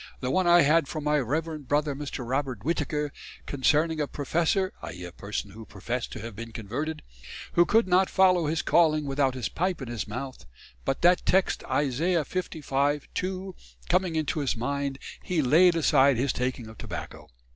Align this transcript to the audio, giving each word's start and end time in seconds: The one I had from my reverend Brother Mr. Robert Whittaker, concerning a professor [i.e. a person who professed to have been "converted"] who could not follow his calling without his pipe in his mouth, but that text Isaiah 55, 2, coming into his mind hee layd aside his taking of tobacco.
The 0.19 0.31
one 0.31 0.47
I 0.47 0.61
had 0.63 0.87
from 0.87 1.03
my 1.03 1.19
reverend 1.19 1.67
Brother 1.67 1.93
Mr. 1.95 2.27
Robert 2.27 2.63
Whittaker, 2.65 3.11
concerning 3.45 4.01
a 4.01 4.07
professor 4.07 4.73
[i.e. 4.81 5.03
a 5.05 5.11
person 5.11 5.51
who 5.51 5.63
professed 5.63 6.11
to 6.13 6.21
have 6.21 6.35
been 6.35 6.51
"converted"] 6.51 7.03
who 7.53 7.67
could 7.67 7.87
not 7.87 8.09
follow 8.09 8.47
his 8.47 8.63
calling 8.63 9.05
without 9.05 9.35
his 9.35 9.47
pipe 9.47 9.79
in 9.79 9.89
his 9.89 10.07
mouth, 10.07 10.47
but 10.85 11.03
that 11.03 11.23
text 11.23 11.63
Isaiah 11.65 12.25
55, 12.25 13.09
2, 13.13 13.55
coming 13.89 14.15
into 14.15 14.39
his 14.39 14.57
mind 14.57 14.97
hee 15.21 15.43
layd 15.43 15.75
aside 15.75 16.17
his 16.17 16.33
taking 16.33 16.65
of 16.67 16.79
tobacco. 16.79 17.29